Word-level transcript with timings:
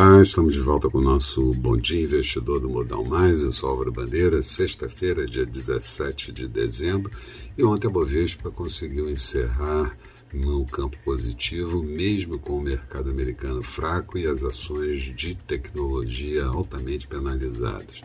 Olá, 0.00 0.22
estamos 0.22 0.54
de 0.54 0.60
volta 0.60 0.88
com 0.88 0.98
o 0.98 1.02
nosso 1.02 1.52
Bom 1.54 1.76
Dia 1.76 2.00
Investidor 2.00 2.60
do 2.60 2.68
Modal 2.68 3.04
Mais. 3.04 3.42
Eu 3.42 3.52
sou 3.52 3.68
Álvaro 3.68 3.90
Bandeira, 3.90 4.40
sexta-feira, 4.42 5.26
dia 5.26 5.44
17 5.44 6.30
de 6.30 6.46
dezembro. 6.46 7.10
E 7.56 7.64
ontem 7.64 7.88
a 7.88 7.90
Bovespa 7.90 8.48
conseguiu 8.48 9.10
encerrar 9.10 9.98
no 10.32 10.64
campo 10.66 10.96
positivo, 11.04 11.82
mesmo 11.82 12.38
com 12.38 12.56
o 12.56 12.62
mercado 12.62 13.10
americano 13.10 13.60
fraco 13.60 14.16
e 14.16 14.24
as 14.24 14.44
ações 14.44 15.02
de 15.02 15.34
tecnologia 15.34 16.44
altamente 16.44 17.08
penalizadas. 17.08 18.04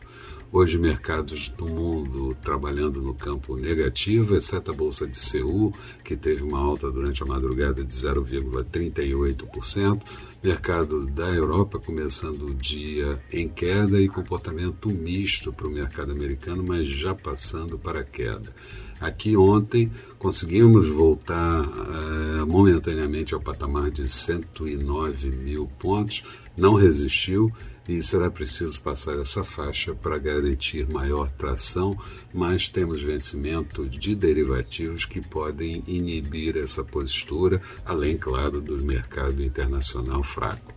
Hoje, 0.57 0.79
mercados 0.79 1.49
do 1.49 1.67
mundo 1.67 2.33
trabalhando 2.41 3.03
no 3.03 3.13
campo 3.13 3.57
negativo, 3.57 4.37
exceto 4.37 4.71
a 4.71 4.75
Bolsa 4.75 5.05
de 5.05 5.19
Seul, 5.19 5.75
que 6.05 6.15
teve 6.15 6.45
uma 6.45 6.61
alta 6.61 6.93
durante 6.93 7.25
a 7.25 7.27
madrugada 7.27 7.83
de 7.83 7.93
0,38%. 7.93 10.01
Mercado 10.41 11.07
da 11.07 11.27
Europa 11.27 11.81
começando 11.81 12.47
o 12.47 12.55
dia 12.55 13.21
em 13.33 13.49
queda 13.49 14.01
e 14.01 14.09
comportamento 14.09 14.89
misto 14.91 15.53
para 15.53 15.67
o 15.67 15.73
mercado 15.73 16.13
americano, 16.13 16.63
mas 16.65 16.87
já 16.87 17.17
passando 17.17 17.77
para 17.77 17.99
a 17.99 18.05
queda. 18.05 18.55
Aqui 19.01 19.37
ontem 19.37 19.91
conseguimos 20.21 20.87
voltar 20.87 21.67
uh, 21.67 22.47
momentaneamente 22.47 23.35
ao 23.35 23.41
patamar 23.41 23.91
de 23.91 24.09
109 24.09 25.31
mil 25.31 25.67
pontos, 25.81 26.23
não 26.57 26.75
resistiu 26.75 27.53
e 27.89 28.03
será 28.03 28.31
preciso 28.31 28.81
passar 28.81 29.19
essa 29.19 29.45
faixa 29.45 29.95
para 29.95 30.19
garantir 30.19 30.89
maior 30.89 31.31
tração, 31.31 31.97
mas 32.33 32.69
temos 32.69 33.03
vencimento 33.03 33.87
de 33.87 34.15
derivativos 34.15 35.05
que 35.05 35.21
podem 35.21 35.83
inibir 35.87 36.57
essa 36.57 36.83
postura, 36.83 37.61
além, 37.85 38.17
claro, 38.17 38.61
do 38.61 38.79
mercado 38.79 39.43
internacional 39.43 40.23
fraco. 40.23 40.73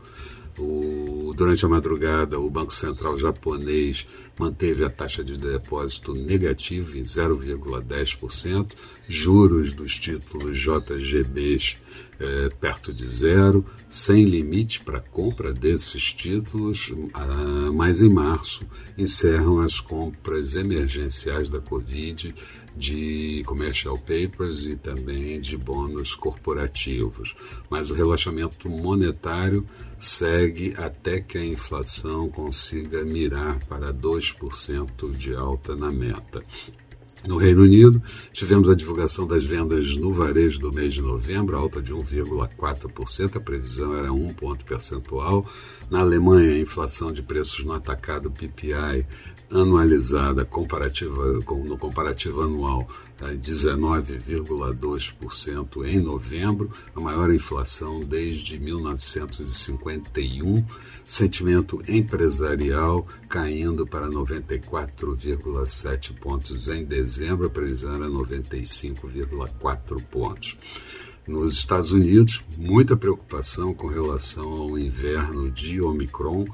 O, 0.58 1.34
durante 1.36 1.64
a 1.66 1.70
madrugada, 1.70 2.40
o 2.40 2.50
Banco 2.50 2.74
Central 2.74 3.16
japonês 3.18 4.08
manteve 4.40 4.84
a 4.84 4.90
taxa 4.90 5.24
de 5.24 5.38
depósito 5.38 6.16
negativa 6.16 6.98
em 6.98 7.04
0,10%, 7.04 8.72
juros 9.08 9.72
dos 9.72 9.98
títulos 10.00 10.60
JGBs 10.60 11.78
eh, 12.20 12.50
perto 12.60 12.94
de 12.94 13.08
zero, 13.08 13.66
sem 13.90 14.26
limite 14.26 14.82
para 14.82 15.00
compra 15.00 15.54
desses 15.54 16.14
títulos, 16.14 16.92
ah, 17.14 17.72
mas 17.74 18.02
em 18.02 18.10
março 18.10 18.66
encerram 18.98 19.60
as 19.60 19.80
compras 19.80 20.56
emergenciais 20.56 21.50
da 21.50 21.60
Covid 21.60 22.34
de 22.76 23.44
commercial 23.46 23.98
papers 23.98 24.68
e 24.68 24.76
também 24.76 25.42
de 25.42 25.58
bônus 25.58 26.14
corporativos. 26.14 27.36
Mas 27.70 27.90
o 27.90 27.96
relaxamento 27.96 28.70
monetário 28.70 29.68
segue 29.98 30.74
até 30.78 31.20
que 31.20 31.38
a 31.38 31.46
inflação 31.46 32.30
consiga 32.30 33.04
mirar 33.04 33.60
para 33.66 33.94
2% 33.94 35.12
de 35.16 35.34
alta 35.34 35.76
na 35.76 35.92
meta. 35.92 36.44
No 37.26 37.38
Reino 37.38 37.64
Unido, 37.64 38.02
tivemos 38.32 38.70
a 38.70 38.76
divulgação 38.76 39.26
das 39.28 39.44
vendas 39.44 39.98
no 39.98 40.14
varejo 40.14 40.60
do 40.60 40.72
mês 40.72 40.94
de 40.94 41.02
novembro, 41.02 41.58
alta 41.58 41.82
de 41.82 41.94
1,4%, 41.94 43.36
a 43.36 43.40
previsão 43.40 43.98
era 43.98 44.14
um 44.14 44.34
ponto 44.34 44.64
percentual. 44.64 45.46
Na 45.90 46.00
Alemanha, 46.00 46.54
a 46.54 46.60
inflação 46.60 47.12
de 47.12 47.22
preços 47.22 47.66
no 47.66 47.74
atacado 47.74 48.32
PPI 48.32 49.06
anualizada 49.52 50.44
comparativa, 50.44 51.34
no 51.34 51.78
comparativo 51.78 52.42
anual 52.42 52.90
19,2% 53.20 55.86
em 55.86 56.00
novembro, 56.00 56.72
a 56.96 57.00
maior 57.00 57.32
inflação 57.34 58.02
desde 58.02 58.60
1951. 58.60 60.66
Sentimento 61.06 61.82
empresarial 61.88 63.08
caindo 63.30 63.88
para 63.88 64.08
94,7 64.08 66.14
pontos 66.20 66.68
em 66.68 66.84
dezembro, 66.84 67.48
a 67.48 67.50
previsão 67.50 67.96
era 67.96 68.08
95,4 68.08 70.04
pontos. 70.04 70.58
Nos 71.26 71.54
Estados 71.58 71.92
Unidos, 71.92 72.44
muita 72.58 72.96
preocupação 72.96 73.74
com 73.74 73.88
relação 73.88 74.50
ao 74.50 74.78
inverno 74.80 75.52
de 75.52 75.82
Omicron 75.82 76.48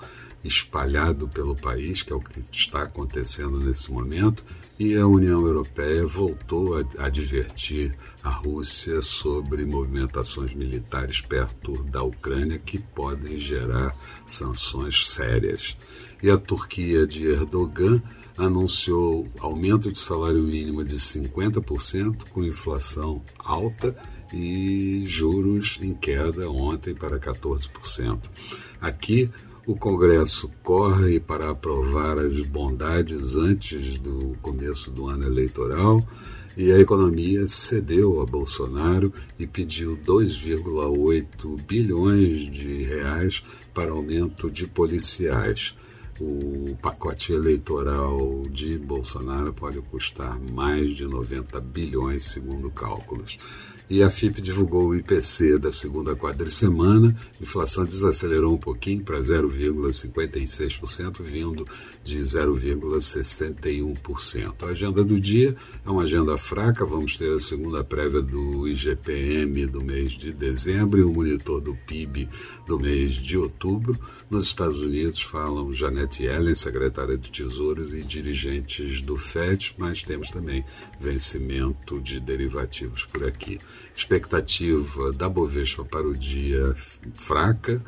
espalhado 0.44 1.28
pelo 1.28 1.56
país, 1.56 2.02
que 2.02 2.12
é 2.12 2.16
o 2.16 2.20
que 2.20 2.44
está 2.52 2.84
acontecendo 2.84 3.60
nesse 3.60 3.92
momento, 3.92 4.44
e 4.78 4.96
a 4.96 5.06
União 5.06 5.46
Europeia 5.46 6.06
voltou 6.06 6.76
a 6.76 7.06
advertir 7.06 7.96
a 8.24 8.30
Rússia 8.30 9.02
sobre 9.02 9.66
movimentações 9.66 10.54
militares 10.54 11.22
perto 11.22 11.84
da 11.84 12.02
Ucrânia 12.04 12.58
que 12.58 12.80
podem 12.80 13.38
gerar 13.38 13.96
sanções 14.26 15.08
sérias. 15.10 15.78
E 16.22 16.30
a 16.30 16.38
Turquia 16.38 17.06
de 17.06 17.26
Erdogan 17.26 18.02
anunciou 18.38 19.28
aumento 19.40 19.92
de 19.92 20.00
salário 20.00 20.42
mínimo 20.42 20.84
de 20.84 20.96
50%, 20.96 22.24
com 22.30 22.44
inflação 22.44 23.22
alta 23.38 23.96
e 24.34 25.04
juros 25.06 25.78
em 25.82 25.94
queda 25.94 26.50
ontem 26.50 26.96
para 26.96 27.20
14%. 27.20 28.20
Aqui, 28.82 29.30
o 29.66 29.76
Congresso 29.78 30.52
corre 30.62 31.22
para 31.22 31.50
aprovar 31.50 32.18
as 32.18 32.42
bondades 32.42 33.38
antes 33.38 33.98
do 33.98 34.36
começo 34.42 34.92
do 34.92 35.08
ano 35.08 35.26
eleitoral 35.26 36.06
e 36.58 36.72
a 36.72 36.80
economia 36.80 37.48
cedeu 37.48 38.22
a 38.22 38.26
Bolsonaro 38.26 39.12
e 39.40 39.48
pediu 39.48 39.98
2,8 40.06 41.62
bilhões 41.62 42.52
de 42.52 42.84
reais 42.84 43.42
para 43.74 43.92
aumento 43.92 44.52
de 44.52 44.68
policiais. 44.68 45.74
O 46.20 46.76
pacote 46.82 47.32
eleitoral 47.32 48.44
de 48.50 48.78
Bolsonaro 48.78 49.54
pode 49.54 49.80
custar 49.82 50.40
mais 50.40 50.92
de 50.92 51.06
90 51.06 51.60
bilhões, 51.62 52.24
segundo 52.24 52.70
cálculos. 52.70 53.40
E 53.94 54.02
a 54.02 54.10
FIP 54.10 54.42
divulgou 54.42 54.88
o 54.88 54.96
IPC 54.96 55.60
da 55.60 55.72
segunda 55.72 56.16
quadricemana, 56.16 57.16
inflação 57.40 57.86
desacelerou 57.86 58.56
um 58.56 58.58
pouquinho 58.58 59.04
para 59.04 59.20
0,56%, 59.20 61.22
vindo 61.22 61.68
de 62.04 62.18
0,61%. 62.18 64.64
A 64.64 64.70
agenda 64.70 65.04
do 65.04 65.20
dia 65.20 65.56
é 65.86 65.90
uma 65.92 66.02
agenda 66.02 66.36
fraca, 66.40 66.84
vamos 66.84 67.18
ter 67.18 67.32
a 67.32 67.40
segunda 67.40 67.84
prévia 67.84 68.20
do 68.20 68.68
IGPM 68.68 69.68
do 69.68 69.84
mês 69.84 70.14
de 70.14 70.34
dezembro 70.34 71.00
e 71.00 71.04
o 71.04 71.14
monitor 71.14 71.62
do 71.62 71.76
PIB 71.76 72.28
do 72.66 72.80
mês 72.80 73.14
de 73.14 73.38
outubro. 73.38 73.96
Nos 74.28 74.46
Estados 74.46 74.82
Unidos 74.82 75.22
falam 75.22 75.72
Janet 75.72 76.24
Yellen, 76.24 76.56
secretária 76.56 77.16
de 77.16 77.30
Tesouros, 77.30 77.94
e 77.94 78.02
dirigentes 78.02 79.04
do 79.04 79.18
FED, 79.18 79.76
mas 79.78 80.02
temos 80.02 80.32
também 80.32 80.66
vencimento 81.00 82.02
de 82.02 82.20
derivativos 82.20 83.06
por 83.06 83.24
aqui. 83.24 83.60
Expectativa 83.96 85.12
da 85.14 85.30
Bovespa 85.30 85.84
para 85.84 86.08
o 86.08 86.16
dia 86.16 86.76
fraca, 87.16 87.82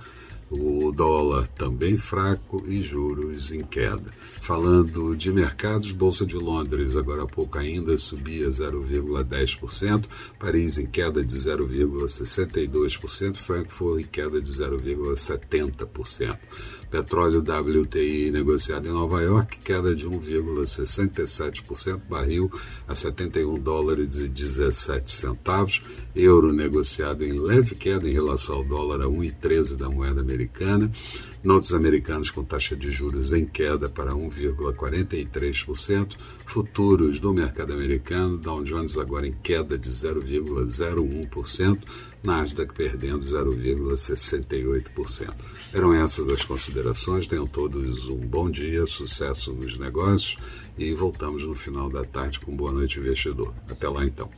o 0.50 0.92
dólar 0.92 1.48
também 1.48 1.98
fraco 1.98 2.64
e 2.68 2.82
juros 2.82 3.52
em 3.52 3.64
queda. 3.64 4.12
Falando 4.42 5.16
de 5.16 5.32
mercados, 5.32 5.92
Bolsa 5.92 6.26
de 6.26 6.36
Londres 6.36 6.96
agora 6.96 7.24
há 7.24 7.28
pouco 7.28 7.58
ainda 7.58 7.98
subia 7.98 8.48
0,10%, 8.48 10.06
Paris 10.40 10.78
em 10.78 10.86
queda 10.86 11.24
de 11.24 11.36
0,62%, 11.36 13.38
Frankfurt 13.38 14.02
em 14.02 14.06
queda 14.06 14.40
de 14.40 14.52
0,70%. 14.52 16.38
Petróleo 16.92 17.40
WTI 17.40 18.32
negociado 18.32 18.88
em 18.88 18.92
Nova 18.92 19.22
York, 19.22 19.60
queda 19.60 19.96
de 19.96 20.08
1,67%, 20.08 22.02
barril 22.08 22.52
a 22.88 22.94
71 22.94 23.60
dólares 23.60 24.22
e 24.22 24.30
17 24.30 25.12
centavos. 25.12 25.82
Euro 26.16 26.54
negociado 26.54 27.26
em 27.26 27.38
leve 27.38 27.76
queda 27.76 28.08
em 28.08 28.14
relação 28.14 28.58
ao 28.58 28.64
dólar 28.64 29.02
a 29.02 29.06
1,13 29.06 29.76
da 29.76 29.90
moeda 29.90 30.22
americana 30.22 30.35
americana. 30.36 30.92
Notos 31.44 31.74
americanos 31.74 32.30
com 32.32 32.44
taxa 32.44 32.76
de 32.76 32.92
juros 32.92 33.32
em 33.32 33.46
queda 33.46 33.88
para 33.90 34.12
1,43%. 34.14 36.18
Futuros 36.46 37.20
do 37.20 37.34
mercado 37.34 37.74
americano, 37.74 38.38
Dow 38.38 38.64
Jones 38.64 38.96
agora 38.98 39.28
em 39.28 39.36
queda 39.44 39.78
de 39.78 39.90
0,01%. 39.90 41.80
Nasdaq 42.24 42.74
perdendo 42.74 43.20
0,68%. 43.20 45.34
Eram 45.72 45.94
essas 45.94 46.28
as 46.30 46.44
considerações. 46.44 47.28
Tenham 47.28 47.46
todos 47.46 48.10
um 48.10 48.18
bom 48.18 48.50
dia, 48.50 48.88
sucesso 48.88 49.54
nos 49.54 49.78
negócios 49.78 50.36
e 50.78 50.94
voltamos 50.96 51.44
no 51.44 51.54
final 51.54 51.90
da 51.90 52.04
tarde 52.04 52.40
com 52.40 52.56
Boa 52.56 52.72
Noite 52.72 53.00
Investidor. 53.00 53.54
Até 53.70 53.88
lá 53.88 54.04
então. 54.04 54.32